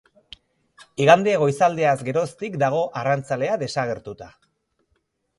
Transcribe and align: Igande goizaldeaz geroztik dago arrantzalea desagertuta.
Igande 1.03 1.33
goizaldeaz 1.41 1.93
geroztik 2.07 2.57
dago 2.63 2.79
arrantzalea 3.01 3.59
desagertuta. 3.65 4.31